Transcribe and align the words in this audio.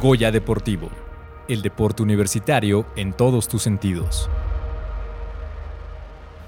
Goya 0.00 0.30
Deportivo, 0.30 0.90
el 1.48 1.62
deporte 1.62 2.02
universitario 2.02 2.86
en 2.96 3.14
todos 3.14 3.48
tus 3.48 3.62
sentidos. 3.62 4.28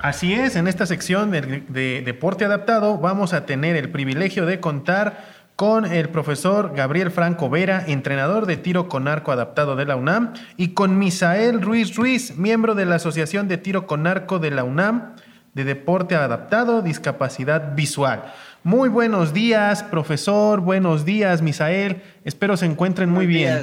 Así 0.01 0.35
es, 0.35 0.55
en 0.55 0.69
esta 0.69 0.85
sección 0.85 1.31
de, 1.31 2.03
deporte 2.05 2.45
adaptado 2.45 2.99
vamos 2.99 3.33
a 3.33 3.47
tener 3.47 3.75
el 3.77 3.91
privilegio 3.91 4.45
de 4.45 4.61
contar 4.61 5.25
con 5.57 5.87
el 5.87 6.11
profesor 6.11 6.75
Gabriel 6.77 7.11
Franco 7.11 7.49
Vera, 7.49 7.85
entrenador 7.87 8.45
de 8.45 8.59
tiro 8.59 8.87
con 8.87 9.09
arco 9.09 9.33
adaptado 9.33 9.77
de 9.77 9.87
la 9.87 9.97
UNAM, 9.97 10.35
y 10.59 10.75
con 10.75 10.99
Misael 10.99 11.63
Ruiz 11.63 11.97
Ruiz, 11.97 12.37
miembro 12.37 12.75
de 12.75 12.85
la 12.85 12.97
Asociación 12.97 13.49
de 13.49 13.57
Tiro 13.57 13.87
con 13.87 14.07
Arco 14.07 14.39
de 14.39 14.51
la 14.51 14.63
UNAM, 14.63 15.15
de 15.55 15.65
Deporte 15.65 16.15
Adaptado, 16.15 16.83
Discapacidad 16.83 17.75
Visual. 17.75 18.33
Muy 18.65 18.89
buenos 18.89 19.33
días, 19.33 19.83
profesor, 19.85 20.61
buenos 20.61 21.05
días, 21.05 21.43
Misael. 21.43 22.03
Espero 22.25 22.57
se 22.57 22.67
encuentren 22.67 23.09
muy 23.09 23.27
bien. 23.27 23.63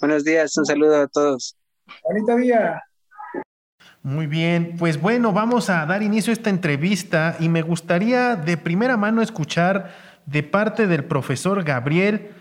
Buenos 0.00 0.24
días, 0.24 0.56
un 0.56 0.64
saludo 0.64 1.02
a 1.02 1.06
todos. 1.06 1.56
Bonito 2.02 2.36
día. 2.36 2.82
Muy 4.02 4.26
bien, 4.26 4.76
pues 4.78 5.00
bueno, 5.00 5.32
vamos 5.32 5.68
a 5.68 5.84
dar 5.84 6.02
inicio 6.02 6.30
a 6.30 6.34
esta 6.34 6.48
entrevista 6.48 7.36
y 7.38 7.48
me 7.48 7.62
gustaría 7.62 8.36
de 8.36 8.56
primera 8.56 8.96
mano 8.96 9.20
escuchar 9.20 9.92
de 10.24 10.42
parte 10.42 10.86
del 10.86 11.04
profesor 11.04 11.64
Gabriel 11.64 12.32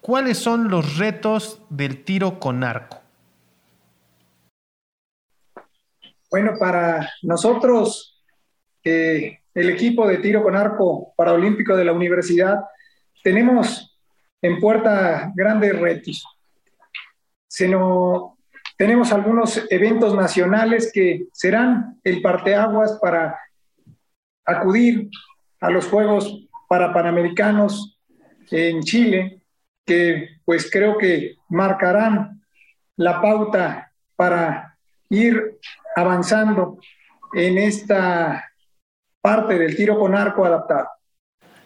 cuáles 0.00 0.38
son 0.38 0.68
los 0.68 0.98
retos 0.98 1.60
del 1.70 2.04
tiro 2.04 2.40
con 2.40 2.64
arco. 2.64 3.00
Bueno, 6.30 6.52
para 6.58 7.10
nosotros, 7.22 8.24
eh, 8.82 9.41
el 9.54 9.70
equipo 9.70 10.06
de 10.06 10.18
tiro 10.18 10.42
con 10.42 10.56
arco 10.56 11.12
paraolímpico 11.16 11.76
de 11.76 11.84
la 11.84 11.92
universidad, 11.92 12.60
tenemos 13.22 13.98
en 14.40 14.58
puerta 14.58 15.32
grandes 15.34 15.78
retos. 15.78 16.24
Se 17.46 17.68
nos 17.68 18.32
tenemos 18.76 19.12
algunos 19.12 19.64
eventos 19.70 20.14
nacionales 20.14 20.90
que 20.92 21.26
serán 21.32 22.00
el 22.02 22.20
parteaguas 22.20 22.98
para 23.00 23.38
acudir 24.44 25.08
a 25.60 25.70
los 25.70 25.86
Juegos 25.86 26.48
para 26.68 26.92
Panamericanos 26.92 27.96
en 28.50 28.82
Chile, 28.82 29.40
que 29.86 30.40
pues 30.44 30.68
creo 30.68 30.98
que 30.98 31.36
marcarán 31.48 32.42
la 32.96 33.20
pauta 33.20 33.92
para 34.16 34.76
ir 35.08 35.58
avanzando 35.94 36.78
en 37.34 37.58
esta 37.58 38.51
parte 39.22 39.58
del 39.58 39.74
tiro 39.76 39.98
con 39.98 40.14
arco 40.14 40.44
adaptado. 40.44 40.88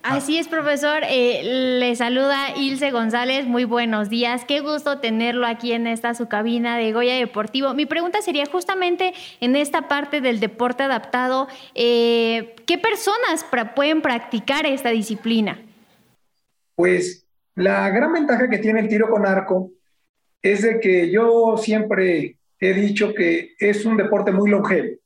Así 0.02 0.38
es, 0.38 0.46
profesor. 0.46 1.02
Eh, 1.02 1.40
le 1.80 1.96
saluda 1.96 2.56
Ilse 2.56 2.92
González. 2.92 3.46
Muy 3.46 3.64
buenos 3.64 4.08
días. 4.08 4.44
Qué 4.44 4.60
gusto 4.60 5.00
tenerlo 5.00 5.48
aquí 5.48 5.72
en 5.72 5.88
esta 5.88 6.14
su 6.14 6.28
cabina 6.28 6.78
de 6.78 6.92
Goya 6.92 7.16
Deportivo. 7.16 7.74
Mi 7.74 7.86
pregunta 7.86 8.22
sería 8.22 8.46
justamente 8.46 9.14
en 9.40 9.56
esta 9.56 9.88
parte 9.88 10.20
del 10.20 10.38
deporte 10.38 10.84
adaptado, 10.84 11.48
eh, 11.74 12.54
¿qué 12.66 12.78
personas 12.78 13.44
pueden 13.74 14.00
practicar 14.00 14.64
esta 14.64 14.90
disciplina? 14.90 15.60
Pues 16.76 17.26
la 17.56 17.90
gran 17.90 18.12
ventaja 18.12 18.48
que 18.48 18.58
tiene 18.58 18.80
el 18.80 18.88
tiro 18.88 19.10
con 19.10 19.26
arco 19.26 19.72
es 20.40 20.62
de 20.62 20.78
que 20.78 21.10
yo 21.10 21.56
siempre 21.56 22.36
he 22.60 22.74
dicho 22.74 23.12
que 23.12 23.54
es 23.58 23.84
un 23.84 23.96
deporte 23.96 24.30
muy 24.30 24.50
longevo. 24.50 24.98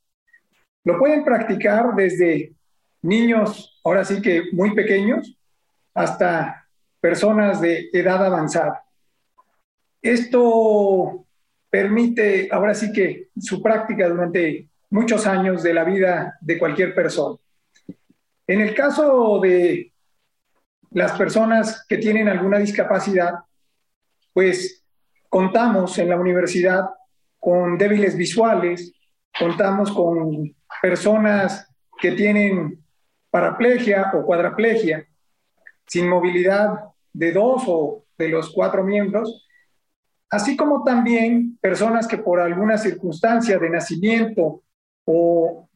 Lo 0.84 0.98
pueden 0.98 1.24
practicar 1.24 1.94
desde 1.94 2.54
niños, 3.02 3.80
ahora 3.84 4.04
sí 4.04 4.20
que 4.22 4.44
muy 4.52 4.74
pequeños, 4.74 5.36
hasta 5.94 6.66
personas 7.00 7.60
de 7.60 7.88
edad 7.92 8.24
avanzada. 8.24 8.84
Esto 10.02 11.26
permite, 11.68 12.48
ahora 12.50 12.74
sí 12.74 12.92
que 12.92 13.28
su 13.38 13.62
práctica 13.62 14.08
durante 14.08 14.68
muchos 14.90 15.26
años 15.26 15.62
de 15.62 15.74
la 15.74 15.84
vida 15.84 16.38
de 16.40 16.58
cualquier 16.58 16.94
persona. 16.94 17.38
En 18.46 18.60
el 18.60 18.74
caso 18.74 19.38
de 19.40 19.92
las 20.90 21.12
personas 21.12 21.86
que 21.88 21.98
tienen 21.98 22.28
alguna 22.28 22.58
discapacidad, 22.58 23.34
pues 24.32 24.84
contamos 25.28 25.96
en 25.98 26.08
la 26.08 26.16
universidad 26.16 26.90
con 27.38 27.78
débiles 27.78 28.16
visuales, 28.16 28.92
contamos 29.38 29.92
con 29.92 30.54
personas 30.80 31.68
que 32.00 32.12
tienen 32.12 32.82
paraplegia 33.30 34.10
o 34.14 34.24
cuadraplegia, 34.24 35.06
sin 35.86 36.08
movilidad 36.08 36.74
de 37.12 37.32
dos 37.32 37.64
o 37.66 38.04
de 38.16 38.28
los 38.28 38.50
cuatro 38.52 38.84
miembros, 38.84 39.46
así 40.30 40.56
como 40.56 40.84
también 40.84 41.58
personas 41.60 42.06
que 42.06 42.18
por 42.18 42.40
alguna 42.40 42.78
circunstancia 42.78 43.58
de 43.58 43.70
nacimiento 43.70 44.62
o 45.04 45.68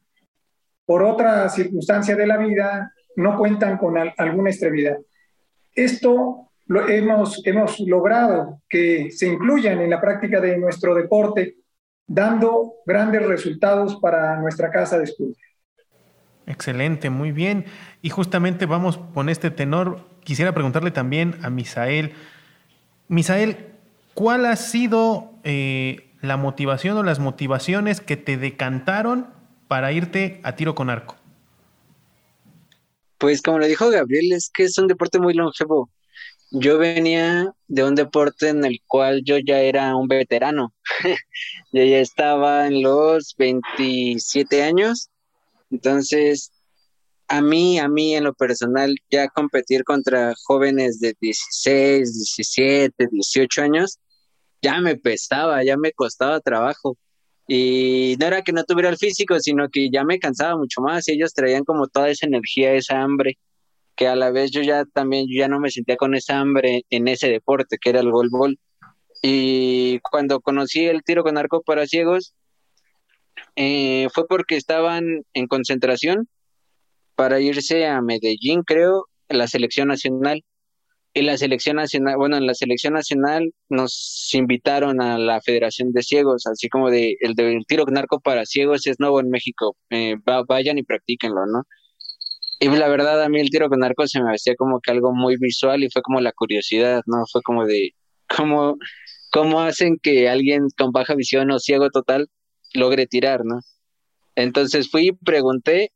por 0.85 1.03
otra 1.03 1.49
circunstancia 1.49 2.15
de 2.15 2.27
la 2.27 2.37
vida 2.37 2.93
no 3.15 3.37
cuentan 3.37 3.77
con 3.77 3.95
alguna 4.17 4.49
extremidad. 4.49 4.97
Esto 5.73 6.51
lo 6.67 6.87
hemos, 6.87 7.45
hemos 7.45 7.79
logrado 7.81 8.61
que 8.69 9.11
se 9.11 9.27
incluyan 9.27 9.81
en 9.81 9.89
la 9.89 10.01
práctica 10.01 10.39
de 10.39 10.57
nuestro 10.57 10.93
deporte, 10.95 11.57
dando 12.07 12.73
grandes 12.85 13.25
resultados 13.25 13.95
para 13.97 14.39
nuestra 14.39 14.71
casa 14.71 14.97
de 14.97 15.05
estudio. 15.05 15.35
Excelente, 16.47 17.09
muy 17.09 17.31
bien. 17.31 17.65
Y 18.01 18.09
justamente 18.09 18.65
vamos 18.65 18.99
con 19.13 19.29
este 19.29 19.49
tenor. 19.49 20.07
Quisiera 20.23 20.53
preguntarle 20.53 20.91
también 20.91 21.37
a 21.41 21.49
Misael. 21.49 22.13
Misael, 23.07 23.73
¿cuál 24.13 24.45
ha 24.45 24.55
sido 24.55 25.33
eh, 25.43 26.11
la 26.21 26.37
motivación 26.37 26.97
o 26.97 27.03
las 27.03 27.19
motivaciones 27.19 28.01
que 28.01 28.17
te 28.17 28.37
decantaron 28.37 29.27
para 29.67 29.91
irte 29.91 30.39
a 30.43 30.55
tiro 30.55 30.75
con 30.75 30.89
arco? 30.89 31.15
Pues 33.17 33.41
como 33.41 33.59
le 33.59 33.67
dijo 33.67 33.89
Gabriel, 33.89 34.33
es 34.33 34.51
que 34.53 34.63
es 34.63 34.77
un 34.77 34.87
deporte 34.87 35.19
muy 35.19 35.33
longevo. 35.33 35.89
Yo 36.51 36.77
venía 36.77 37.53
de 37.67 37.83
un 37.83 37.95
deporte 37.95 38.49
en 38.49 38.63
el 38.63 38.79
cual 38.87 39.23
yo 39.25 39.37
ya 39.37 39.59
era 39.59 39.95
un 39.95 40.07
veterano. 40.07 40.73
yo 41.71 41.83
ya 41.83 41.99
estaba 41.99 42.67
en 42.67 42.81
los 42.81 43.35
27 43.37 44.63
años 44.63 45.09
entonces, 45.71 46.51
a 47.27 47.41
mí, 47.41 47.79
a 47.79 47.87
mí 47.87 48.15
en 48.15 48.23
lo 48.23 48.33
personal, 48.33 48.95
ya 49.09 49.27
competir 49.29 49.83
contra 49.83 50.33
jóvenes 50.45 50.99
de 50.99 51.15
16, 51.19 52.13
17, 52.13 53.07
18 53.11 53.61
años, 53.61 53.99
ya 54.61 54.79
me 54.81 54.95
pesaba, 54.95 55.63
ya 55.63 55.77
me 55.77 55.91
costaba 55.91 56.39
trabajo. 56.39 56.97
Y 57.47 58.15
no 58.19 58.27
era 58.27 58.41
que 58.41 58.53
no 58.53 58.63
tuviera 58.63 58.89
el 58.89 58.97
físico, 58.97 59.39
sino 59.39 59.69
que 59.69 59.89
ya 59.91 60.03
me 60.03 60.19
cansaba 60.19 60.57
mucho 60.57 60.81
más 60.81 61.07
y 61.07 61.13
ellos 61.13 61.33
traían 61.33 61.63
como 61.63 61.87
toda 61.87 62.09
esa 62.09 62.25
energía, 62.25 62.73
esa 62.73 63.01
hambre, 63.01 63.37
que 63.95 64.07
a 64.07 64.15
la 64.15 64.31
vez 64.31 64.51
yo 64.51 64.61
ya 64.61 64.85
también, 64.85 65.27
yo 65.27 65.39
ya 65.39 65.47
no 65.47 65.59
me 65.59 65.71
sentía 65.71 65.97
con 65.97 66.15
esa 66.15 66.39
hambre 66.39 66.83
en 66.89 67.07
ese 67.07 67.29
deporte, 67.29 67.77
que 67.79 67.89
era 67.89 68.01
el 68.01 68.11
golbol. 68.11 68.59
Y 69.21 69.99
cuando 69.99 70.39
conocí 70.41 70.85
el 70.85 71.03
tiro 71.03 71.23
con 71.23 71.37
arco 71.37 71.61
para 71.63 71.87
ciegos, 71.87 72.33
eh, 73.55 74.07
fue 74.13 74.27
porque 74.27 74.55
estaban 74.57 75.23
en 75.33 75.47
concentración 75.47 76.27
para 77.15 77.39
irse 77.39 77.87
a 77.87 78.01
Medellín, 78.01 78.63
creo, 78.63 79.07
la 79.29 79.47
selección 79.47 79.87
nacional. 79.87 80.43
Y 81.17 81.21
la 81.21 81.37
selección 81.37 81.77
nacional, 81.77 82.17
bueno, 82.17 82.35
en 82.35 82.45
la 82.45 82.53
selección 82.53 82.93
nacional 82.93 83.53
nos 83.69 84.29
invitaron 84.33 85.01
a 85.01 85.17
la 85.17 85.39
Federación 85.39 85.93
de 85.93 86.03
Ciegos, 86.03 86.45
así 86.45 86.67
como 86.67 86.89
de 86.91 87.15
el 87.21 87.35
del 87.35 87.65
tiro 87.65 87.85
narco 87.85 88.19
para 88.19 88.45
ciegos 88.45 88.85
es 88.85 88.99
nuevo 88.99 89.21
en 89.21 89.29
México, 89.29 89.77
eh, 89.91 90.17
vayan 90.45 90.77
y 90.77 90.83
practíquenlo, 90.83 91.45
¿no? 91.45 91.63
Y 92.59 92.69
la 92.69 92.87
verdad 92.87 93.21
a 93.21 93.29
mí 93.29 93.39
el 93.39 93.49
tiro 93.49 93.69
con 93.69 93.79
narco 93.79 94.07
se 94.07 94.21
me 94.21 94.31
hacía 94.33 94.55
como 94.55 94.79
que 94.79 94.91
algo 94.91 95.13
muy 95.13 95.37
visual 95.37 95.83
y 95.83 95.89
fue 95.91 96.01
como 96.01 96.21
la 96.21 96.31
curiosidad, 96.31 97.01
¿no? 97.05 97.25
Fue 97.31 97.41
como 97.41 97.65
de 97.65 97.91
cómo, 98.35 98.77
cómo 99.31 99.61
hacen 99.61 99.97
que 100.01 100.29
alguien 100.29 100.67
con 100.77 100.91
baja 100.91 101.15
visión 101.15 101.51
o 101.51 101.59
ciego 101.59 101.89
total 101.89 102.29
logré 102.73 103.07
tirar, 103.07 103.43
¿no? 103.45 103.59
Entonces 104.35 104.89
fui 104.89 105.09
y 105.09 105.11
pregunté 105.11 105.91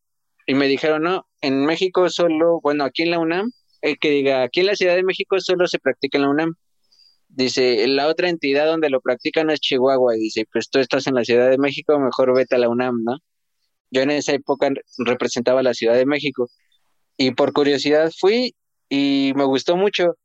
y 0.48 0.54
me 0.56 0.68
dijeron, 0.68 1.04
no, 1.04 1.28
en 1.42 1.66
México 1.66 2.10
solo, 2.10 2.60
bueno, 2.62 2.84
aquí 2.84 3.04
en 3.04 3.12
la 3.12 3.20
UNAM, 3.20 3.52
el 3.82 3.98
que 4.00 4.10
diga, 4.10 4.44
aquí 4.44 4.62
en 4.62 4.68
la 4.68 4.76
Ciudad 4.76 4.96
de 4.96 5.04
México 5.04 5.40
solo 5.40 5.68
se 5.68 5.80
practica 5.80 6.18
en 6.18 6.24
la 6.24 6.30
UNAM. 6.30 6.56
Dice, 7.30 7.88
la 7.88 8.08
otra 8.08 8.30
entidad 8.30 8.66
donde 8.66 8.90
lo 8.90 9.02
practican 9.02 9.50
es 9.52 9.60
Chihuahua. 9.60 10.18
Y 10.18 10.20
dice, 10.20 10.46
pues 10.52 10.70
tú 10.70 10.80
estás 10.80 11.08
en 11.08 11.14
la 11.16 11.24
Ciudad 11.24 11.50
de 11.50 11.58
México, 11.60 12.00
mejor 12.00 12.34
vete 12.36 12.56
a 12.56 12.58
la 12.58 12.70
UNAM, 12.70 13.04
¿no? 13.04 13.18
Yo 13.92 14.02
en 14.02 14.12
esa 14.12 14.34
época 14.34 14.70
representaba 14.98 15.64
la 15.64 15.74
Ciudad 15.74 15.96
de 15.96 16.06
México. 16.06 16.50
Y 17.18 17.32
por 17.32 17.54
curiosidad 17.54 18.12
fui 18.18 18.56
y 18.90 19.34
me 19.36 19.46
gustó 19.46 19.76
mucho. 19.76 20.16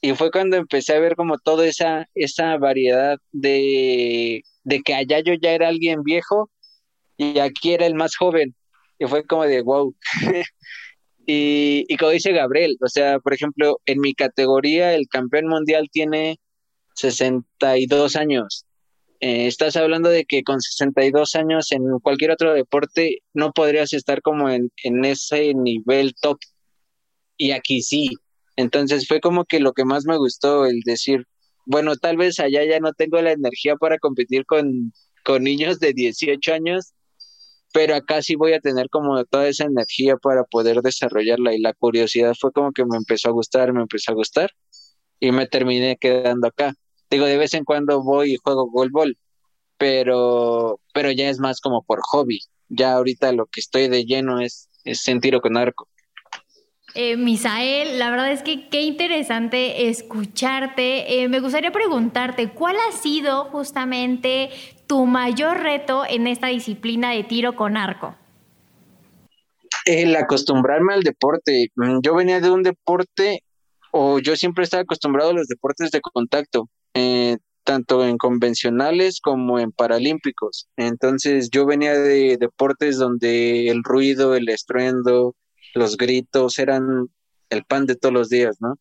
Y 0.00 0.14
fue 0.14 0.30
cuando 0.30 0.56
empecé 0.56 0.94
a 0.94 1.00
ver 1.00 1.16
como 1.16 1.38
toda 1.38 1.66
esa, 1.66 2.08
esa 2.14 2.56
variedad 2.56 3.18
de 3.32 4.42
de 4.64 4.80
que 4.80 4.94
allá 4.94 5.20
yo 5.20 5.34
ya 5.34 5.52
era 5.52 5.68
alguien 5.68 6.02
viejo 6.02 6.50
y 7.16 7.38
aquí 7.38 7.72
era 7.74 7.86
el 7.86 7.94
más 7.94 8.16
joven. 8.16 8.54
Y 8.98 9.06
fue 9.06 9.24
como 9.26 9.44
de 9.44 9.62
wow. 9.62 9.94
Y, 11.26 11.84
y 11.86 11.96
como 11.96 12.10
dice 12.10 12.32
Gabriel, 12.32 12.76
o 12.80 12.88
sea, 12.88 13.20
por 13.20 13.34
ejemplo, 13.34 13.78
en 13.86 14.00
mi 14.00 14.14
categoría 14.14 14.94
el 14.94 15.06
campeón 15.06 15.46
mundial 15.46 15.88
tiene 15.92 16.40
62 16.94 18.16
años. 18.16 18.64
Eh, 19.20 19.46
estás 19.46 19.76
hablando 19.76 20.08
de 20.08 20.24
que 20.24 20.42
con 20.42 20.60
62 20.60 21.34
años 21.36 21.72
en 21.72 21.82
cualquier 22.02 22.30
otro 22.30 22.54
deporte 22.54 23.18
no 23.34 23.52
podrías 23.52 23.92
estar 23.92 24.22
como 24.22 24.48
en, 24.50 24.70
en 24.82 25.04
ese 25.04 25.52
nivel 25.54 26.14
top. 26.20 26.38
Y 27.36 27.52
aquí 27.52 27.82
sí. 27.82 28.10
Entonces 28.56 29.06
fue 29.06 29.20
como 29.20 29.44
que 29.44 29.60
lo 29.60 29.72
que 29.72 29.84
más 29.84 30.04
me 30.06 30.16
gustó, 30.16 30.66
el 30.66 30.80
decir, 30.84 31.26
bueno, 31.66 31.96
tal 31.96 32.16
vez 32.16 32.40
allá 32.40 32.64
ya 32.64 32.80
no 32.80 32.92
tengo 32.92 33.20
la 33.22 33.32
energía 33.32 33.76
para 33.76 33.98
competir 33.98 34.46
con, 34.46 34.92
con 35.24 35.44
niños 35.44 35.80
de 35.80 35.92
18 35.92 36.52
años, 36.52 36.94
pero 37.72 37.94
acá 37.94 38.22
sí 38.22 38.34
voy 38.34 38.54
a 38.54 38.60
tener 38.60 38.88
como 38.90 39.24
toda 39.24 39.48
esa 39.48 39.64
energía 39.64 40.16
para 40.16 40.44
poder 40.44 40.82
desarrollarla 40.82 41.54
y 41.54 41.60
la 41.60 41.72
curiosidad 41.74 42.34
fue 42.38 42.52
como 42.52 42.72
que 42.72 42.84
me 42.84 42.96
empezó 42.96 43.28
a 43.28 43.32
gustar, 43.32 43.72
me 43.72 43.82
empezó 43.82 44.12
a 44.12 44.14
gustar 44.14 44.50
y 45.20 45.32
me 45.32 45.46
terminé 45.46 45.96
quedando 46.00 46.48
acá. 46.48 46.74
Digo, 47.10 47.26
de 47.26 47.38
vez 47.38 47.54
en 47.54 47.64
cuando 47.64 48.02
voy 48.02 48.34
y 48.34 48.36
juego 48.36 48.70
golbol, 48.70 49.16
pero, 49.78 50.78
pero 50.94 51.10
ya 51.10 51.28
es 51.28 51.38
más 51.40 51.60
como 51.60 51.82
por 51.82 52.00
hobby. 52.02 52.40
Ya 52.68 52.92
ahorita 52.92 53.32
lo 53.32 53.46
que 53.46 53.60
estoy 53.60 53.88
de 53.88 54.04
lleno 54.04 54.40
es, 54.40 54.68
es 54.84 55.06
en 55.08 55.20
tiro 55.20 55.40
con 55.40 55.56
arco. 55.56 55.88
Eh, 56.94 57.16
Misael, 57.16 57.98
la 57.98 58.10
verdad 58.10 58.32
es 58.32 58.42
que 58.42 58.68
qué 58.68 58.82
interesante 58.82 59.88
escucharte. 59.88 61.22
Eh, 61.22 61.28
me 61.28 61.40
gustaría 61.40 61.70
preguntarte, 61.70 62.50
¿cuál 62.50 62.76
ha 62.76 62.92
sido 62.92 63.44
justamente 63.46 64.50
tu 64.86 65.06
mayor 65.06 65.60
reto 65.60 66.04
en 66.08 66.26
esta 66.26 66.48
disciplina 66.48 67.12
de 67.12 67.24
tiro 67.24 67.54
con 67.54 67.76
arco? 67.76 68.16
El 69.84 70.16
acostumbrarme 70.16 70.94
al 70.94 71.02
deporte. 71.02 71.68
Mm, 71.76 72.00
yo 72.02 72.14
venía 72.14 72.40
de 72.40 72.50
un 72.50 72.62
deporte, 72.62 73.44
o 73.92 74.18
yo 74.18 74.36
siempre 74.36 74.64
estaba 74.64 74.82
acostumbrado 74.82 75.30
a 75.30 75.34
los 75.34 75.46
deportes 75.46 75.90
de 75.90 76.00
contacto, 76.00 76.68
eh, 76.94 77.38
tanto 77.64 78.04
en 78.04 78.18
convencionales 78.18 79.20
como 79.20 79.58
en 79.58 79.72
paralímpicos. 79.72 80.68
Entonces 80.76 81.50
yo 81.50 81.66
venía 81.66 81.98
de 81.98 82.36
deportes 82.38 82.98
donde 82.98 83.68
el 83.68 83.84
ruido, 83.84 84.34
el 84.34 84.48
estruendo, 84.48 85.36
los 85.74 85.96
gritos 85.96 86.58
eran 86.58 87.08
el 87.48 87.64
pan 87.64 87.86
de 87.86 87.96
todos 87.96 88.12
los 88.12 88.28
días, 88.28 88.56
¿no? 88.60 88.78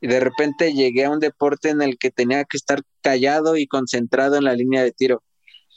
Y 0.00 0.08
de 0.08 0.20
repente 0.20 0.72
llegué 0.72 1.04
a 1.04 1.10
un 1.10 1.20
deporte 1.20 1.70
en 1.70 1.82
el 1.82 1.98
que 1.98 2.10
tenía 2.10 2.44
que 2.44 2.56
estar 2.56 2.82
callado 3.00 3.56
y 3.56 3.66
concentrado 3.66 4.36
en 4.36 4.44
la 4.44 4.54
línea 4.54 4.82
de 4.82 4.92
tiro. 4.92 5.22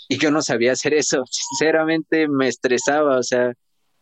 Y 0.07 0.17
yo 0.17 0.31
no 0.31 0.41
sabía 0.41 0.73
hacer 0.73 0.93
eso. 0.93 1.23
Sinceramente 1.29 2.27
me 2.27 2.47
estresaba, 2.47 3.17
o 3.17 3.23
sea, 3.23 3.53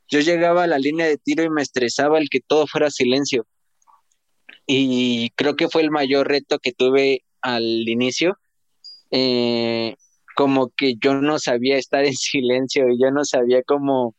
yo 0.09 0.19
llegaba 0.21 0.63
a 0.63 0.67
la 0.67 0.79
línea 0.79 1.05
de 1.05 1.17
tiro 1.17 1.43
y 1.43 1.49
me 1.49 1.61
estresaba 1.61 2.17
el 2.17 2.29
que 2.29 2.39
todo 2.39 2.65
fuera 2.67 2.89
silencio. 2.89 3.45
Y 4.65 5.31
creo 5.31 5.55
que 5.55 5.69
fue 5.69 5.81
el 5.81 5.91
mayor 5.91 6.27
reto 6.27 6.59
que 6.59 6.73
tuve 6.73 7.23
al 7.47 7.88
inicio. 7.88 8.38
Eh, 9.09 9.95
como 10.35 10.69
que 10.75 10.95
yo 11.01 11.15
no 11.15 11.39
sabía 11.39 11.77
estar 11.77 12.05
en 12.05 12.13
silencio 12.13 12.89
y 12.89 12.99
yo 13.01 13.09
no 13.11 13.23
sabía 13.23 13.63
cómo 13.63 14.15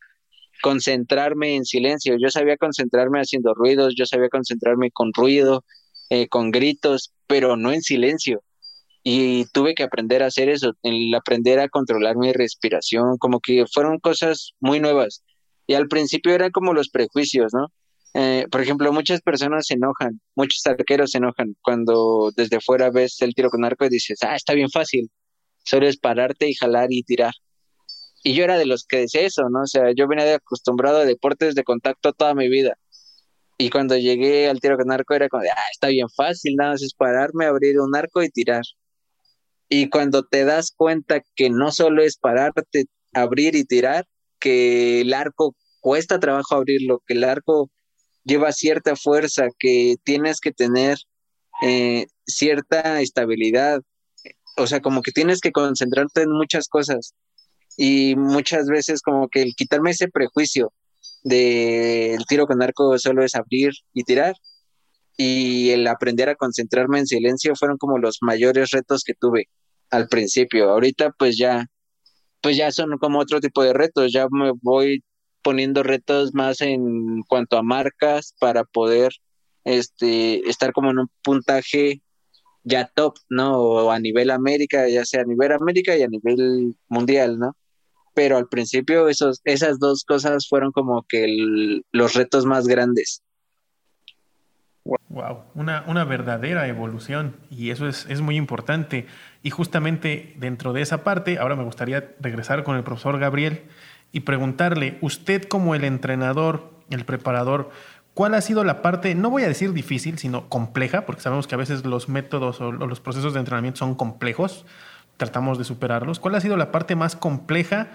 concentrarme 0.63 1.55
en 1.55 1.65
silencio. 1.65 2.17
Yo 2.21 2.31
sabía 2.31 2.57
concentrarme 2.57 3.21
haciendo 3.21 3.55
ruidos, 3.55 3.95
yo 3.97 4.07
sabía 4.07 4.29
concentrarme 4.31 4.91
con 4.91 5.13
ruido, 5.13 5.65
eh, 6.11 6.29
con 6.29 6.51
gritos, 6.51 7.13
pero 7.27 7.57
no 7.57 7.71
en 7.73 7.83
silencio. 7.83 8.43
Y 9.05 9.45
tuve 9.53 9.75
que 9.75 9.85
aprender 9.85 10.23
a 10.23 10.27
hacer 10.27 10.49
eso, 10.49 10.73
el 10.83 11.15
aprender 11.15 11.61
a 11.61 11.69
controlar 11.69 12.17
mi 12.17 12.33
respiración, 12.33 13.17
como 13.19 13.41
que 13.41 13.65
fueron 13.73 13.99
cosas 14.01 14.55
muy 14.59 14.81
nuevas. 14.81 15.23
Y 15.67 15.75
al 15.75 15.87
principio 15.89 16.35
eran 16.35 16.51
como 16.51 16.73
los 16.73 16.89
prejuicios, 16.89 17.53
¿no? 17.55 17.69
Eh, 18.21 18.49
por 18.51 18.61
ejemplo, 18.61 18.93
muchas 18.93 19.21
personas 19.21 19.67
se 19.69 19.75
enojan, 19.75 20.21
muchos 20.35 20.67
arqueros 20.67 21.13
se 21.13 21.19
enojan 21.19 21.55
cuando 21.63 22.33
desde 22.35 22.61
fuera 22.61 22.91
ves 22.91 23.23
el 23.23 23.33
tiro 23.33 23.49
con 23.49 23.65
arco 23.65 23.85
y 23.85 23.91
dices, 23.91 24.19
ah, 24.23 24.35
está 24.35 24.55
bien 24.55 24.71
fácil, 24.71 25.09
solo 25.65 25.87
es 25.87 25.99
pararte 25.99 26.49
y 26.49 26.55
jalar 26.55 26.89
y 26.91 27.05
tirar. 27.05 27.33
Y 28.25 28.35
yo 28.35 28.43
era 28.43 28.59
de 28.59 28.67
los 28.67 28.85
que 28.87 28.99
decía 28.99 29.21
eso, 29.21 29.43
¿no? 29.51 29.63
O 29.63 29.67
sea, 29.69 29.93
yo 29.97 30.09
venía 30.09 30.35
acostumbrado 30.35 30.99
a 30.99 31.05
deportes 31.05 31.55
de 31.55 31.63
contacto 31.63 32.13
toda 32.13 32.35
mi 32.35 32.49
vida. 32.49 32.77
Y 33.57 33.71
cuando 33.71 33.97
llegué 33.97 34.49
al 34.49 34.59
tiro 34.59 34.77
con 34.77 34.91
arco 34.91 35.15
era 35.15 35.29
como 35.29 35.45
de, 35.45 35.51
ah, 35.51 35.71
está 35.73 35.87
bien 35.87 36.09
fácil, 36.09 36.57
nada 36.57 36.73
más 36.73 36.83
es 36.83 36.95
pararme, 36.95 37.47
abrir 37.47 37.79
un 37.79 37.95
arco 37.95 38.25
y 38.25 38.31
tirar. 38.31 38.65
Y 39.69 39.91
cuando 39.91 40.25
te 40.25 40.45
das 40.45 40.73
cuenta 40.77 41.23
que 41.37 41.51
no 41.51 41.71
solo 41.71 42.03
es 42.03 42.17
pararte, 42.17 42.87
abrir 43.13 43.55
y 43.55 43.65
tirar, 43.65 44.07
que 44.41 45.03
el 45.03 45.15
arco 45.15 45.55
cuesta 45.81 46.19
trabajo 46.19 46.57
abrirlo, 46.57 47.01
que 47.07 47.15
el 47.15 47.23
arco 47.23 47.71
lleva 48.29 48.53
cierta 48.53 48.95
fuerza, 48.95 49.49
que 49.59 49.97
tienes 50.05 50.41
que 50.41 50.53
tener 50.53 50.99
eh, 51.63 52.07
cierta 52.27 53.01
estabilidad, 53.01 53.81
o 54.57 54.67
sea, 54.67 54.81
como 54.81 55.03
que 55.03 55.13
tienes 55.13 55.41
que 55.41 55.51
concentrarte 55.53 56.23
en 56.23 56.31
muchas 56.31 56.69
cosas. 56.69 57.15
Y 57.77 58.17
muchas 58.17 58.67
veces 58.67 59.03
como 59.03 59.29
que 59.29 59.43
el 59.43 59.55
quitarme 59.55 59.93
ese 59.93 60.09
prejuicio 60.09 60.73
de 61.23 62.15
el 62.15 62.25
tiro 62.27 62.47
con 62.47 62.63
arco 62.63 62.99
solo 62.99 63.25
es 63.25 63.35
abrir 63.35 63.73
y 63.93 64.05
tirar 64.05 64.35
y 65.17 65.71
el 65.71 65.87
aprender 65.87 66.29
a 66.29 66.37
concentrarme 66.37 67.01
en 67.01 67.07
silencio 67.07 67.55
fueron 67.57 67.77
como 67.77 67.99
los 67.99 68.19
mayores 68.21 68.71
retos 68.71 69.03
que 69.05 69.15
tuve 69.15 69.49
al 69.91 70.09
principio. 70.09 70.71
Ahorita 70.71 71.13
pues 71.19 71.37
ya 71.37 71.67
pues 72.41 72.57
ya 72.57 72.71
son 72.73 72.99
como 72.99 73.19
otro 73.21 73.41
tipo 73.41 73.63
de 73.63 73.73
retos, 73.73 74.13
ya 74.13 74.27
me 74.31 74.53
voy 74.63 75.03
poniendo 75.43 75.83
retos 75.83 76.35
más 76.35 76.61
en 76.61 77.23
cuanto 77.23 77.57
a 77.57 77.63
marcas 77.63 78.35
para 78.39 78.65
poder 78.65 79.13
este 79.65 80.49
estar 80.49 80.73
como 80.73 80.91
en 80.91 81.01
un 81.01 81.11
puntaje 81.23 82.03
ya 82.65 82.91
top, 82.95 83.17
¿no? 83.29 83.59
O 83.59 83.91
a 83.91 83.99
nivel 83.99 84.31
América, 84.31 84.89
ya 84.89 85.05
sea 85.05 85.23
a 85.23 85.25
nivel 85.25 85.53
América 85.53 85.97
y 85.97 86.03
a 86.03 86.09
nivel 86.09 86.75
mundial, 86.89 87.39
¿no? 87.39 87.57
pero 88.19 88.37
al 88.37 88.49
principio 88.49 89.07
esos, 89.07 89.41
esas 89.45 89.79
dos 89.79 90.03
cosas 90.03 90.49
fueron 90.49 90.73
como 90.73 91.05
que 91.09 91.81
los 91.93 92.15
retos 92.15 92.47
más 92.47 92.67
grandes. 92.67 93.23
Wow, 95.09 95.45
una, 95.55 95.85
una 95.87 96.05
verdadera 96.05 96.67
evolución 96.67 97.37
y 97.49 97.71
eso 97.71 97.87
es, 97.87 98.07
es, 98.09 98.21
muy 98.21 98.35
importante. 98.35 99.07
Y 99.45 99.51
justamente 99.51 100.35
dentro 100.37 100.73
de 100.73 100.83
esa 100.83 101.05
parte, 101.05 101.39
ahora 101.39 101.55
me 101.55 101.63
gustaría 101.63 102.13
regresar 102.19 102.65
con 102.65 102.75
el 102.75 102.83
profesor 102.83 103.21
Gabriel 103.21 103.63
y 104.13 104.21
preguntarle, 104.21 104.99
usted 105.01 105.45
como 105.45 105.75
el 105.75 105.85
entrenador, 105.85 106.71
el 106.91 107.05
preparador, 107.05 107.71
¿cuál 108.15 108.35
ha 108.35 108.41
sido 108.41 108.65
la 108.65 108.83
parte, 108.83 109.15
no 109.15 109.31
voy 109.31 109.43
a 109.43 109.49
decir 109.49 109.73
difícil, 109.73 110.19
sino 110.19 110.49
compleja, 110.49 111.07
porque 111.07 111.23
sabemos 111.23 111.47
que 111.47 111.55
a 111.55 111.59
veces 111.59 111.85
los 111.85 112.09
métodos 112.09 112.61
o 112.61 112.73
los 112.73 113.01
procesos 113.01 113.35
de 113.35 113.41
entrenamiento 113.41 113.79
son 113.79 113.95
complejos, 113.95 114.65
tratamos 115.19 115.59
de 115.59 115.65
superarlos. 115.65 116.21
¿Cuál 116.21 116.37
ha 116.37 116.41
sido 116.41 116.57
la 116.57 116.71
parte 116.71 116.97
más 116.97 117.17
compleja 117.17 117.89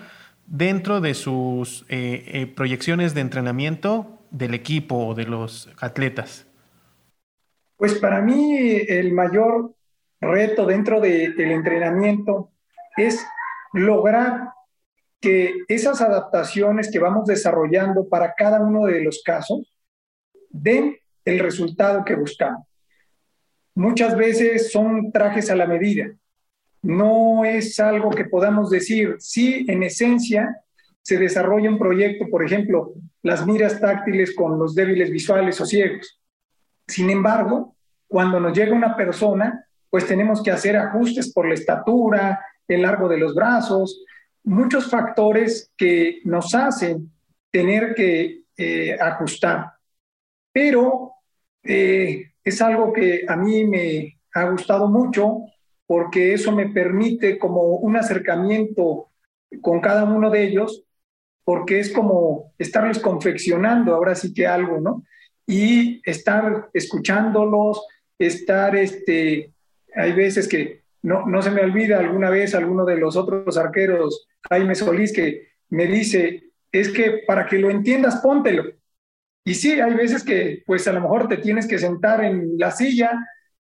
dentro 0.45 1.01
de 1.01 1.15
sus 1.15 1.85
eh, 1.89 2.23
eh, 2.27 2.47
proyecciones 2.47 3.13
de 3.15 3.21
entrenamiento 3.21 4.19
del 4.29 4.53
equipo 4.53 5.07
o 5.07 5.15
de 5.15 5.25
los 5.25 5.69
atletas? 5.79 6.45
Pues 7.77 7.95
para 7.95 8.21
mí 8.21 8.55
el 8.87 9.13
mayor 9.13 9.73
reto 10.21 10.65
dentro 10.65 11.01
del 11.01 11.39
entrenamiento 11.39 12.51
es 12.97 13.25
lograr 13.73 14.49
que 15.23 15.53
esas 15.67 16.01
adaptaciones 16.01 16.91
que 16.91 16.99
vamos 16.99 17.25
desarrollando 17.25 18.07
para 18.09 18.33
cada 18.35 18.61
uno 18.61 18.85
de 18.85 19.01
los 19.01 19.23
casos 19.23 19.73
den 20.49 20.97
el 21.23 21.39
resultado 21.39 22.03
que 22.03 22.15
buscamos. 22.15 22.67
Muchas 23.73 24.15
veces 24.15 24.71
son 24.71 25.11
trajes 25.11 25.49
a 25.49 25.55
la 25.55 25.65
medida 25.65 26.13
no 26.83 27.45
es 27.45 27.79
algo 27.79 28.11
que 28.11 28.25
podamos 28.25 28.69
decir, 28.69 29.15
sí, 29.19 29.65
en 29.67 29.83
esencia 29.83 30.57
se 31.01 31.17
desarrolla 31.17 31.69
un 31.69 31.79
proyecto, 31.79 32.25
por 32.29 32.45
ejemplo, 32.45 32.93
las 33.23 33.47
miras 33.47 33.79
táctiles 33.79 34.35
con 34.35 34.59
los 34.59 34.75
débiles 34.75 35.09
visuales 35.09 35.59
o 35.61 35.65
ciegos. 35.65 36.21
Sin 36.87 37.09
embargo, 37.09 37.75
cuando 38.07 38.39
nos 38.39 38.55
llega 38.55 38.75
una 38.75 38.95
persona, 38.97 39.65
pues 39.89 40.05
tenemos 40.05 40.43
que 40.43 40.51
hacer 40.51 40.75
ajustes 40.75 41.33
por 41.33 41.47
la 41.47 41.53
estatura, 41.53 42.45
el 42.67 42.81
largo 42.81 43.07
de 43.07 43.17
los 43.17 43.33
brazos, 43.33 44.03
muchos 44.43 44.89
factores 44.89 45.71
que 45.77 46.21
nos 46.25 46.53
hacen 46.53 47.11
tener 47.51 47.93
que 47.95 48.43
eh, 48.57 48.97
ajustar. 48.99 49.73
Pero 50.51 51.13
eh, 51.63 52.31
es 52.43 52.61
algo 52.61 52.91
que 52.91 53.25
a 53.27 53.35
mí 53.35 53.65
me 53.65 54.19
ha 54.33 54.49
gustado 54.49 54.87
mucho 54.89 55.45
porque 55.85 56.33
eso 56.33 56.51
me 56.51 56.69
permite 56.69 57.37
como 57.37 57.63
un 57.77 57.95
acercamiento 57.95 59.09
con 59.61 59.79
cada 59.81 60.05
uno 60.05 60.29
de 60.29 60.43
ellos, 60.43 60.83
porque 61.43 61.79
es 61.79 61.91
como 61.91 62.53
estarles 62.57 62.99
confeccionando 62.99 63.93
ahora 63.93 64.15
sí 64.15 64.33
que 64.33 64.47
algo, 64.47 64.79
¿no? 64.79 65.03
Y 65.45 66.01
estar 66.09 66.69
escuchándolos, 66.73 67.85
estar, 68.17 68.75
este, 68.75 69.51
hay 69.93 70.13
veces 70.13 70.47
que 70.47 70.83
no, 71.01 71.25
no 71.25 71.41
se 71.41 71.51
me 71.51 71.61
olvida 71.61 71.99
alguna 71.99 72.29
vez 72.29 72.55
alguno 72.55 72.85
de 72.85 72.97
los 72.97 73.15
otros 73.17 73.57
arqueros, 73.57 74.27
Jaime 74.49 74.75
Solís, 74.75 75.13
que 75.13 75.53
me 75.69 75.87
dice, 75.87 76.51
es 76.71 76.89
que 76.89 77.23
para 77.25 77.45
que 77.45 77.57
lo 77.57 77.69
entiendas, 77.69 78.17
póntelo. 78.21 78.65
Y 79.45 79.55
sí, 79.55 79.79
hay 79.79 79.93
veces 79.93 80.23
que 80.23 80.63
pues 80.65 80.87
a 80.87 80.93
lo 80.93 81.01
mejor 81.01 81.27
te 81.27 81.37
tienes 81.37 81.67
que 81.67 81.79
sentar 81.79 82.23
en 82.23 82.57
la 82.57 82.71
silla 82.71 83.11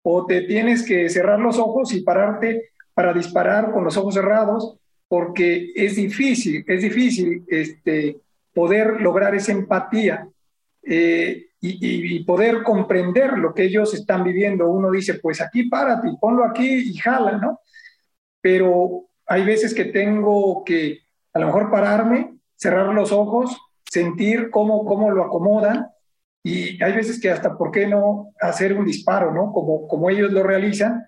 o 0.01 0.25
te 0.25 0.41
tienes 0.41 0.83
que 0.83 1.09
cerrar 1.09 1.39
los 1.39 1.57
ojos 1.57 1.93
y 1.93 2.01
pararte 2.01 2.71
para 2.93 3.13
disparar 3.13 3.71
con 3.71 3.83
los 3.83 3.95
ojos 3.95 4.13
cerrados, 4.13 4.77
porque 5.07 5.71
es 5.75 5.95
difícil, 5.95 6.65
es 6.67 6.81
difícil 6.81 7.45
este, 7.47 8.17
poder 8.53 9.01
lograr 9.01 9.35
esa 9.35 9.51
empatía 9.51 10.27
eh, 10.83 11.47
y, 11.61 12.23
poder 12.23 12.63
comprender 12.63 13.37
lo 13.37 13.53
que 13.53 13.63
ellos 13.63 13.93
están 13.93 14.23
viviendo. 14.23 14.69
Uno 14.69 14.91
dice, 14.91 15.15
pues 15.15 15.41
aquí 15.41 15.63
párate, 15.63 16.09
ponlo 16.19 16.45
aquí 16.45 16.91
y 16.91 16.93
jala, 16.95 17.37
¿no? 17.37 17.59
Pero 18.41 19.08
hay 19.29 19.45
veces 19.45 19.73
que 19.73 19.85
tengo 19.85 20.63
que 20.65 21.01
a 21.33 21.39
lo 21.39 21.45
mejor 21.45 21.69
pararme, 21.69 22.35
cerrar 22.55 22.93
los 22.93 23.11
ojos, 23.11 23.55
sentir 23.89 24.49
cómo, 24.49 24.83
cómo 24.85 25.11
lo 25.11 25.23
acomodan 25.23 25.87
y 26.43 26.81
hay 26.83 26.93
veces 26.93 27.21
que 27.21 27.29
hasta, 27.29 27.55
¿por 27.57 27.71
qué 27.71 27.85
no 27.85 28.33
hacer 28.41 28.73
un 28.73 28.85
disparo, 28.85 29.31
¿no? 29.31 29.51
Como, 29.51 29.87
como 29.87 30.09
ellos 30.09 30.31
lo 30.31 30.41
realizan. 30.41 31.05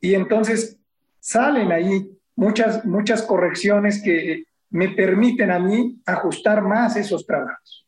Y 0.00 0.14
entonces 0.14 0.78
salen 1.18 1.72
ahí 1.72 2.10
muchas, 2.36 2.84
muchas 2.84 3.22
correcciones 3.22 4.02
que 4.02 4.44
me 4.70 4.90
permiten 4.90 5.50
a 5.50 5.58
mí 5.58 6.00
ajustar 6.04 6.62
más 6.62 6.96
esos 6.96 7.26
trabajos. 7.26 7.86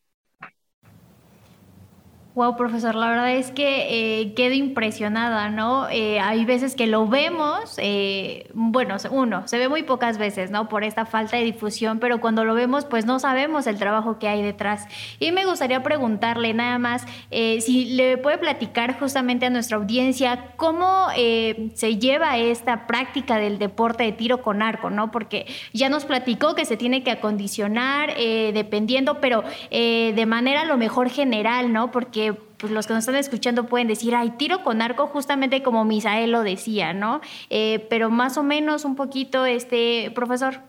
Wow, 2.35 2.57
profesor, 2.57 2.95
la 2.95 3.07
verdad 3.11 3.31
es 3.31 3.51
que 3.51 4.19
eh, 4.19 4.33
quedo 4.33 4.53
impresionada, 4.53 5.47
¿no? 5.47 5.87
Eh, 5.89 6.19
hay 6.19 6.43
veces 6.43 6.75
que 6.75 6.85
lo 6.85 7.07
vemos, 7.07 7.75
eh, 7.77 8.49
bueno, 8.53 8.97
uno, 9.09 9.47
se 9.47 9.57
ve 9.57 9.69
muy 9.69 9.83
pocas 9.83 10.17
veces, 10.17 10.51
¿no? 10.51 10.67
Por 10.67 10.83
esta 10.83 11.05
falta 11.05 11.37
de 11.37 11.45
difusión, 11.45 11.99
pero 11.99 12.19
cuando 12.19 12.43
lo 12.43 12.53
vemos, 12.53 12.83
pues 12.83 13.05
no 13.05 13.19
sabemos 13.19 13.67
el 13.67 13.77
trabajo 13.77 14.19
que 14.19 14.27
hay 14.27 14.41
detrás. 14.41 14.85
Y 15.17 15.31
me 15.31 15.45
gustaría 15.45 15.81
preguntarle 15.81 16.53
nada 16.53 16.77
más 16.77 17.05
si 17.31 17.85
le 17.95 18.17
puede 18.17 18.37
platicar 18.37 18.99
justamente 18.99 19.45
a 19.45 19.49
nuestra 19.49 19.77
audiencia 19.77 20.51
cómo 20.57 21.07
se 21.15 21.97
lleva 21.97 22.37
esta 22.37 22.85
práctica 22.85 23.37
del 23.37 23.59
deporte 23.59 24.03
de 24.03 24.11
tiro 24.11 24.41
con 24.41 24.61
arco, 24.61 24.89
¿no? 24.89 25.09
Porque 25.09 25.45
ya 25.71 25.87
nos 25.87 26.03
platicó 26.03 26.53
que 26.53 26.65
se 26.65 26.75
tiene 26.75 27.01
que 27.01 27.11
acondicionar 27.11 28.13
dependiendo, 28.17 29.21
pero 29.21 29.45
de 29.71 30.25
manera 30.27 30.65
lo 30.65 30.75
mejor 30.75 31.09
general, 31.09 31.71
¿no? 31.71 31.91
Porque 31.91 32.24
pues 32.57 32.71
los 32.71 32.87
que 32.87 32.93
nos 32.93 33.01
están 33.01 33.15
escuchando 33.15 33.67
pueden 33.67 33.87
decir, 33.87 34.15
ay, 34.15 34.31
tiro 34.31 34.63
con 34.63 34.81
arco, 34.81 35.07
justamente 35.07 35.63
como 35.63 35.85
Misael 35.85 36.31
lo 36.31 36.43
decía, 36.43 36.93
¿no? 36.93 37.21
Eh, 37.49 37.85
pero 37.89 38.09
más 38.09 38.37
o 38.37 38.43
menos 38.43 38.85
un 38.85 38.95
poquito, 38.95 39.45
este, 39.45 40.11
profesor. 40.15 40.59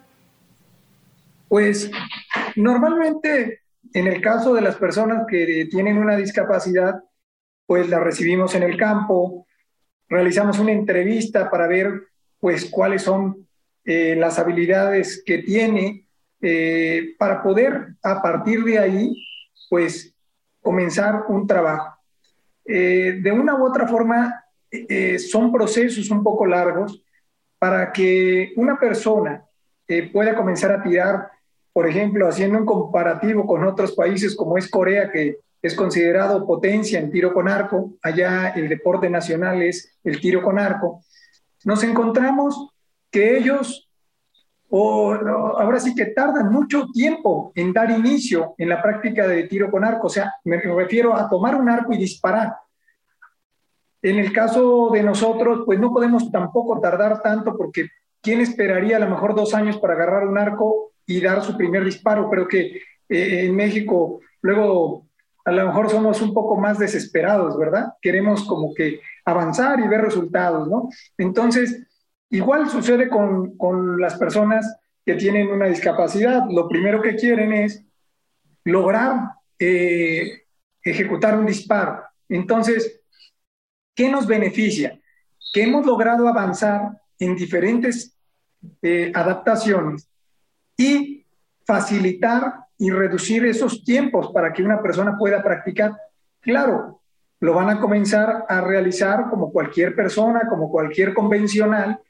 Pues 1.49 1.91
normalmente 2.57 3.61
en 3.93 4.07
el 4.07 4.21
caso 4.21 4.53
de 4.53 4.61
las 4.61 4.77
personas 4.77 5.27
que 5.29 5.69
tienen 5.71 5.99
una 5.99 6.17
discapacidad, 6.17 7.03
pues 7.67 7.89
la 7.89 8.01
recibimos 8.01 8.55
en 8.55 8.63
el 8.63 8.77
campo, 8.77 9.47
realizamos 10.09 10.59
una 10.59 10.73
entrevista 10.73 11.51
para 11.51 11.67
ver 11.67 12.09
pues 12.39 12.67
cuáles 12.67 13.03
son 13.03 13.49
eh, 13.85 14.15
las 14.17 14.39
habilidades 14.39 15.23
que 15.25 15.39
tiene 15.39 16.07
eh, 16.43 17.15
para 17.19 17.43
poder 17.43 17.95
a 18.03 18.21
partir 18.21 18.63
de 18.65 18.79
ahí 18.79 19.27
pues 19.69 20.15
comenzar 20.67 21.27
un 21.29 21.47
trabajo. 21.47 21.97
Eh, 22.65 23.21
de 23.23 23.31
una 23.31 23.55
u 23.55 23.65
otra 23.65 23.87
forma, 23.87 24.45
eh, 24.69 25.17
son 25.17 25.53
procesos 25.53 26.11
un 26.11 26.25
poco 26.25 26.45
largos 26.45 27.05
para 27.57 27.93
que 27.93 28.53
una 28.57 28.77
persona 28.77 29.45
eh, 29.87 30.11
pueda 30.11 30.35
comenzar 30.35 30.73
a 30.73 30.83
tirar, 30.83 31.31
por 31.73 31.89
ejemplo, 31.89 32.27
haciendo 32.27 32.59
un 32.59 32.67
comparativo 32.67 33.47
con 33.47 33.63
otros 33.63 33.95
países 33.95 34.35
como 34.35 34.59
es 34.59 34.69
Corea, 34.69 35.09
que 35.13 35.37
es 35.63 35.73
considerado 35.77 36.45
potencia 36.45 36.99
en 36.99 37.13
tiro 37.13 37.33
con 37.33 37.47
arco, 37.49 37.93
allá 38.03 38.49
el 38.57 38.69
deporte 38.69 39.09
nacional 39.09 39.63
es 39.63 39.97
el 40.03 40.21
tiro 40.21 40.43
con 40.43 40.59
arco, 40.59 41.05
nos 41.65 41.85
encontramos 41.85 42.71
que 43.13 43.39
ellos 43.39 43.86
o 44.71 45.13
ahora 45.13 45.79
sí 45.79 45.95
que 45.95 46.07
tardan 46.07 46.51
mucho 46.51 46.87
tiempo 46.93 47.53
en 47.55 47.73
dar 47.73 47.91
inicio 47.91 48.55
en 48.59 48.69
la 48.69 48.83
práctica 48.83 49.27
de 49.27 49.45
tiro 49.45 49.71
con 49.71 49.85
arco, 49.85 50.09
o 50.09 50.11
sea, 50.11 50.33
me 50.45 50.59
refiero 50.59 51.17
a 51.17 51.29
tomar 51.29 51.55
un 51.55 51.69
arco 51.69 51.93
y 51.93 51.99
disparar. 51.99 52.55
En 54.03 54.19
el 54.19 54.33
caso 54.33 54.91
de 54.93 55.03
nosotros, 55.03 55.63
pues 55.65 55.79
no 55.79 55.93
podemos 55.93 56.31
tampoco 56.31 56.81
tardar 56.81 57.23
tanto 57.23 57.57
porque 57.57 57.89
¿quién 58.21 58.41
esperaría 58.41 58.97
a 58.97 59.01
lo 59.01 59.09
mejor 59.09 59.35
dos 59.35 59.55
años 59.55 59.79
para 59.79 59.95
agarrar 59.95 60.27
un 60.27 60.39
arco 60.39 60.93
y 61.07 61.21
dar 61.21 61.43
su 61.43 61.57
primer 61.57 61.85
disparo? 61.85 62.29
Creo 62.29 62.47
que 62.49 62.83
eh, 63.09 63.47
en 63.47 63.55
México 63.55 64.21
luego 64.43 65.07
a 65.45 65.53
lo 65.53 65.65
mejor 65.67 65.89
somos 65.89 66.21
un 66.23 66.35
poco 66.35 66.57
más 66.57 66.79
desesperados, 66.79 67.57
¿verdad? 67.57 67.93
Queremos 68.03 68.45
como 68.45 68.75
que 68.75 69.01
avanzar 69.25 69.79
y 69.79 69.87
ver 69.87 70.01
resultados, 70.01 70.69
¿no? 70.69 70.89
Entonces, 71.17 71.86
Igual 72.31 72.69
sucede 72.69 73.09
con, 73.09 73.57
con 73.57 74.01
las 74.01 74.17
personas 74.17 74.79
que 75.05 75.15
tienen 75.15 75.49
una 75.49 75.67
discapacidad. 75.67 76.45
Lo 76.51 76.69
primero 76.69 77.01
que 77.01 77.15
quieren 77.15 77.53
es 77.53 77.85
lograr 78.65 79.31
eh, 79.59 80.43
ejecutar 80.83 81.39
un 81.39 81.47
disparo. 81.47 82.03
Entonces, 82.29 83.01
¿qué 83.95 84.11
nos 84.11 84.27
beneficia? 84.27 84.99
Que 85.53 85.63
hemos 85.63 85.87
logrado 85.87 86.29
avanzar 86.29 87.01
en 87.19 87.37
diferentes 87.37 88.15
eh, 88.83 89.13
adaptaciones 89.15 90.09
y 90.77 91.25
facilitar 91.65 92.67
y 92.79 92.91
reducir 92.91 93.45
esos 93.47 93.85
tiempos 93.85 94.33
para 94.33 94.53
que 94.53 94.63
una 94.63 94.83
persona 94.83 95.17
pueda 95.17 95.43
practicar. 95.43 95.97
Claro, 96.41 97.01
lo 97.41 97.55
van 97.55 97.71
a 97.71 97.81
comenzar 97.81 98.45
a 98.49 98.61
realizar 98.61 99.31
como 99.31 99.51
cualquier 99.51 99.95
persona, 99.95 100.43
como 100.49 100.71
cualquier 100.71 101.15
convencional, 101.15 102.01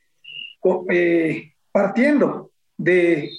eh, 0.90 1.52
partiendo 1.73 2.50
de, 2.76 3.30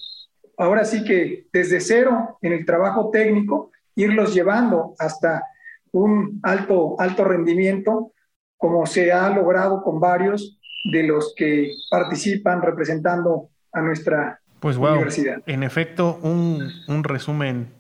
ahora 0.58 0.86
sí 0.86 1.04
que 1.04 1.48
desde 1.52 1.80
cero 1.80 2.38
en 2.42 2.54
el 2.54 2.66
trabajo 2.66 3.10
técnico, 3.12 3.72
irlos 3.96 4.34
llevando 4.34 4.94
hasta 5.00 5.44
un 5.92 6.40
alto, 6.44 7.00
alto 7.00 7.24
rendimiento, 7.24 8.12
como 8.58 8.86
se 8.86 9.12
ha 9.12 9.30
logrado 9.30 9.82
con 9.82 10.00
varios 10.00 10.60
de 10.92 11.04
los 11.04 11.34
que 11.36 11.72
participan 11.90 12.62
representando 12.62 13.50
a 13.72 13.82
nuestra 13.82 14.40
pues, 14.60 14.78
universidad. 14.78 15.42
En 15.46 15.64
efecto, 15.64 16.20
un, 16.22 16.70
un 16.88 17.04
resumen 17.04 17.77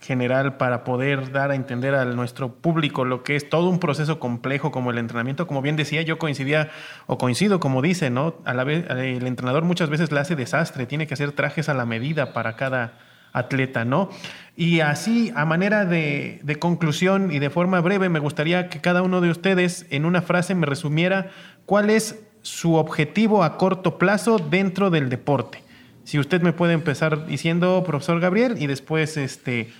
general 0.00 0.56
para 0.56 0.84
poder 0.84 1.32
dar 1.32 1.50
a 1.50 1.54
entender 1.54 1.94
a 1.94 2.04
nuestro 2.04 2.54
público 2.54 3.04
lo 3.04 3.22
que 3.22 3.36
es 3.36 3.48
todo 3.48 3.68
un 3.68 3.78
proceso 3.78 4.18
complejo 4.18 4.70
como 4.70 4.90
el 4.90 4.98
entrenamiento. 4.98 5.46
Como 5.46 5.62
bien 5.62 5.76
decía, 5.76 6.02
yo 6.02 6.18
coincidía 6.18 6.70
o 7.06 7.18
coincido, 7.18 7.60
como 7.60 7.82
dice, 7.82 8.10
¿no? 8.10 8.36
A 8.44 8.54
la 8.54 8.64
vez, 8.64 8.84
el 8.88 9.26
entrenador 9.26 9.64
muchas 9.64 9.90
veces 9.90 10.12
le 10.12 10.20
hace 10.20 10.36
desastre, 10.36 10.86
tiene 10.86 11.06
que 11.06 11.14
hacer 11.14 11.32
trajes 11.32 11.68
a 11.68 11.74
la 11.74 11.86
medida 11.86 12.32
para 12.32 12.56
cada 12.56 12.98
atleta, 13.32 13.84
¿no? 13.84 14.10
Y 14.56 14.80
así, 14.80 15.32
a 15.34 15.44
manera 15.44 15.84
de 15.84 16.56
conclusión 16.58 17.30
y 17.32 17.38
de 17.38 17.50
forma 17.50 17.80
breve, 17.80 18.08
me 18.08 18.18
gustaría 18.18 18.68
que 18.68 18.80
cada 18.80 19.02
uno 19.02 19.20
de 19.20 19.30
ustedes 19.30 19.86
en 19.90 20.04
una 20.04 20.22
frase 20.22 20.54
me 20.54 20.66
resumiera 20.66 21.30
cuál 21.66 21.90
es 21.90 22.22
su 22.42 22.74
objetivo 22.74 23.42
a 23.42 23.58
corto 23.58 23.98
plazo 23.98 24.38
dentro 24.38 24.90
del 24.90 25.08
deporte. 25.08 25.66
Si 26.04 26.20
usted 26.20 26.40
me 26.40 26.52
puede 26.52 26.72
empezar 26.72 27.26
diciendo, 27.26 27.82
profesor 27.84 28.20
Gabriel, 28.20 28.62
y 28.62 28.68
después 28.68 29.16
este, 29.16 29.72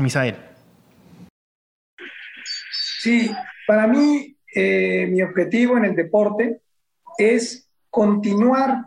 Misael. 0.00 0.36
Sí, 3.00 3.30
para 3.66 3.86
mí 3.86 4.36
eh, 4.54 5.06
mi 5.10 5.22
objetivo 5.22 5.76
en 5.76 5.84
el 5.84 5.94
deporte 5.94 6.60
es 7.16 7.70
continuar 7.88 8.84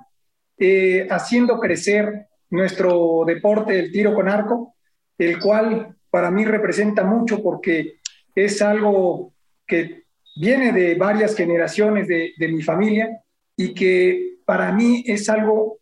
eh, 0.58 1.08
haciendo 1.10 1.60
crecer 1.60 2.28
nuestro 2.50 3.24
deporte 3.26 3.74
del 3.74 3.92
tiro 3.92 4.14
con 4.14 4.30
arco, 4.30 4.76
el 5.18 5.40
cual 5.40 5.96
para 6.10 6.30
mí 6.30 6.46
representa 6.46 7.04
mucho 7.04 7.42
porque 7.42 8.00
es 8.36 8.62
algo 8.62 9.34
que 9.66 10.04
viene 10.36 10.72
de 10.72 10.96
varias 10.96 11.36
generaciones 11.36 12.08
de, 12.08 12.34
de 12.38 12.48
mi 12.50 12.62
familia 12.62 13.22
y 13.56 13.74
que 13.74 14.38
para 14.46 14.72
mí 14.72 15.04
es 15.08 15.30
algo 15.30 15.80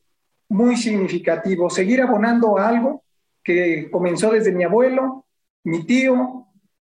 muy 0.50 0.76
significativo, 0.78 1.70
seguir 1.70 2.02
abonando 2.02 2.58
a 2.58 2.68
algo 2.68 3.04
que 3.44 3.90
comenzó 3.92 4.32
desde 4.32 4.52
mi 4.52 4.64
abuelo, 4.64 5.26
mi 5.64 5.86
tío, 5.86 6.48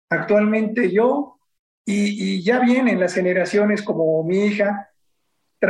actualmente 0.09 0.91
yo, 0.91 1.37
y, 1.85 2.41
ya 2.43 2.59
vienen 2.59 2.99
las 2.99 3.13
generaciones 3.13 3.81
como 3.81 4.21
mi 4.23 4.45
hija, 4.45 4.89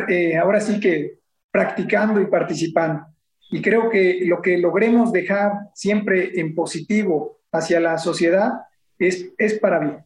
eh, 0.10 0.36
ahora 0.38 0.60
sí 0.60 0.80
que 0.80 1.20
practicando 1.52 2.20
y 2.20 2.26
participando. 2.26 3.06
Y 3.52 3.62
creo 3.62 3.90
que 3.90 4.22
lo 4.26 4.42
que 4.42 4.58
logremos 4.58 5.12
dejar 5.12 5.52
siempre 5.74 6.40
en 6.40 6.56
positivo 6.56 7.40
hacia 7.52 7.80
la 7.80 7.98
sociedad 7.98 8.52
es, 8.98 9.30
es 9.38 9.60
para 9.60 9.80
bien. 9.80 10.06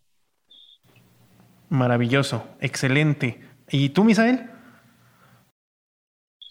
Maravilloso, 1.69 2.45
excelente. 2.59 3.39
¿Y 3.69 3.89
tú, 3.89 4.03
Misael? 4.03 4.49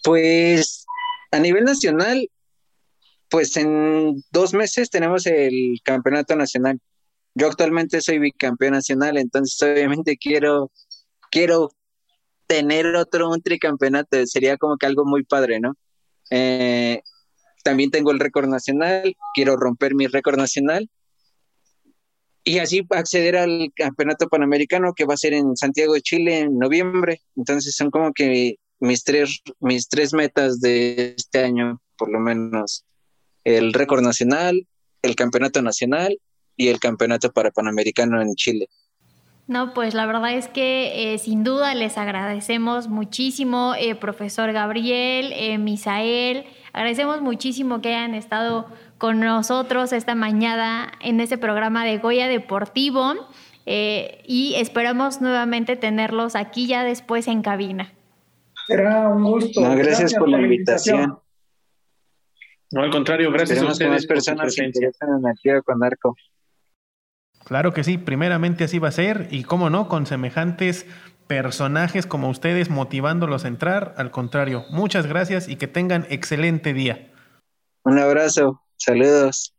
Pues 0.03 0.85
a 1.31 1.39
nivel 1.39 1.63
nacional, 1.63 2.27
pues 3.31 3.57
en 3.57 4.23
dos 4.29 4.53
meses 4.53 4.91
tenemos 4.91 5.25
el 5.25 5.79
campeonato 5.83 6.35
nacional 6.35 6.79
yo 7.33 7.47
actualmente 7.47 8.01
soy 8.01 8.19
bicampeón 8.19 8.73
nacional, 8.73 9.17
entonces 9.17 9.61
obviamente 9.61 10.17
quiero, 10.17 10.71
quiero 11.29 11.71
tener 12.47 12.87
otro 12.95 13.29
un 13.29 13.41
tricampeonato, 13.41 14.25
sería 14.25 14.57
como 14.57 14.77
que 14.77 14.85
algo 14.85 15.05
muy 15.05 15.23
padre, 15.23 15.59
¿no? 15.59 15.73
Eh, 16.29 17.01
también 17.63 17.91
tengo 17.91 18.11
el 18.11 18.19
récord 18.19 18.49
nacional, 18.49 19.15
quiero 19.33 19.55
romper 19.55 19.95
mi 19.95 20.07
récord 20.07 20.37
nacional 20.37 20.89
y 22.43 22.57
así 22.57 22.85
acceder 22.89 23.37
al 23.37 23.71
campeonato 23.75 24.27
panamericano 24.27 24.93
que 24.93 25.05
va 25.05 25.13
a 25.13 25.17
ser 25.17 25.33
en 25.33 25.55
Santiago 25.55 25.93
de 25.93 26.01
Chile 26.01 26.39
en 26.39 26.57
noviembre. 26.57 27.21
Entonces 27.35 27.75
son 27.75 27.91
como 27.91 28.13
que 28.13 28.55
mis 28.79 29.03
tres, 29.03 29.41
mis 29.59 29.87
tres 29.87 30.13
metas 30.13 30.59
de 30.59 31.13
este 31.15 31.43
año, 31.43 31.79
por 31.97 32.11
lo 32.11 32.19
menos, 32.19 32.83
el 33.43 33.73
récord 33.73 34.01
nacional, 34.01 34.67
el 35.01 35.15
campeonato 35.15 35.61
nacional 35.61 36.19
y 36.55 36.67
el 36.67 36.79
campeonato 36.79 37.31
para 37.31 37.51
Panamericano 37.51 38.21
en 38.21 38.35
Chile. 38.35 38.67
No, 39.47 39.73
pues 39.73 39.93
la 39.93 40.05
verdad 40.05 40.33
es 40.33 40.47
que 40.47 41.13
eh, 41.13 41.17
sin 41.17 41.43
duda 41.43 41.75
les 41.75 41.97
agradecemos 41.97 42.87
muchísimo, 42.87 43.73
eh, 43.77 43.95
profesor 43.95 44.53
Gabriel, 44.53 45.33
eh, 45.35 45.57
Misael, 45.57 46.45
agradecemos 46.71 47.21
muchísimo 47.21 47.81
que 47.81 47.89
hayan 47.89 48.15
estado 48.15 48.67
con 48.97 49.19
nosotros 49.19 49.91
esta 49.91 50.15
mañana 50.15 50.93
en 51.01 51.19
este 51.19 51.37
programa 51.37 51.83
de 51.83 51.97
Goya 51.97 52.27
Deportivo 52.27 53.13
y 53.65 54.53
esperamos 54.57 55.21
nuevamente 55.21 55.75
tenerlos 55.75 56.35
aquí 56.35 56.67
ya 56.67 56.83
después 56.83 57.27
en 57.27 57.41
cabina. 57.41 57.93
Será 58.67 59.09
un 59.09 59.23
gusto. 59.23 59.61
gracias, 59.75 60.13
por 60.13 60.29
la 60.29 60.41
invitación. 60.41 61.17
No, 62.71 62.83
al 62.83 62.91
contrario, 62.91 63.31
gracias 63.31 63.61
a 63.61 63.65
ustedes 63.65 64.05
por 64.07 64.15
personas 64.15 64.55
que 64.55 64.63
en 64.63 65.61
con 65.63 65.83
Arco. 65.83 66.15
Claro 67.43 67.73
que 67.73 67.83
sí, 67.83 67.97
primeramente 67.97 68.63
así 68.63 68.79
va 68.79 68.89
a 68.89 68.93
ser 68.93 69.27
y 69.31 69.43
cómo 69.43 69.69
no, 69.69 69.89
con 69.89 70.05
semejantes 70.05 70.85
personajes 71.27 72.05
como 72.05 72.29
ustedes 72.29 72.69
motivándolos 72.69 73.45
a 73.45 73.47
entrar. 73.47 73.93
Al 73.97 74.11
contrario, 74.11 74.65
muchas 74.69 75.07
gracias 75.07 75.47
y 75.47 75.55
que 75.55 75.67
tengan 75.67 76.05
excelente 76.09 76.73
día. 76.73 77.11
Un 77.83 77.99
abrazo, 77.99 78.61
saludos. 78.77 79.53